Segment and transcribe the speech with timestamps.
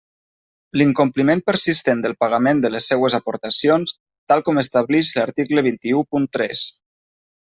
[0.81, 3.93] L'incompliment persistent del pagament de les seues aportacions,
[4.33, 6.65] tal com establix l'article vint-i-u punt tres.